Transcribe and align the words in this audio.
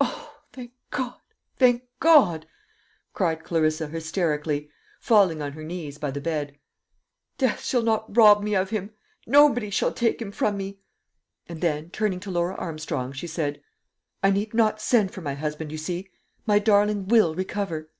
"O 0.00 0.40
thank 0.52 0.70
God, 0.90 1.18
thank 1.56 1.82
God!" 1.98 2.46
cried 3.12 3.42
Clarissa 3.42 3.88
hysterically, 3.88 4.70
falling 5.00 5.42
on 5.42 5.54
her 5.54 5.64
knees 5.64 5.98
by 5.98 6.12
the 6.12 6.20
bed. 6.20 6.56
"Death 7.38 7.64
shall 7.64 7.82
not 7.82 8.16
rob 8.16 8.40
me 8.44 8.54
of 8.54 8.70
him! 8.70 8.92
Nobody 9.26 9.70
shall 9.70 9.90
take 9.92 10.22
him 10.22 10.30
from 10.30 10.56
me!" 10.56 10.78
And 11.48 11.60
then, 11.60 11.90
turning 11.90 12.20
to 12.20 12.30
Laura 12.30 12.54
Armstrong, 12.54 13.12
she 13.12 13.26
said, 13.26 13.60
"I 14.22 14.30
need 14.30 14.54
not 14.54 14.80
send 14.80 15.10
for 15.10 15.22
my 15.22 15.34
husband, 15.34 15.72
you 15.72 15.78
see; 15.78 16.08
my 16.46 16.60
darling 16.60 17.06
will 17.08 17.34
recover." 17.34 17.90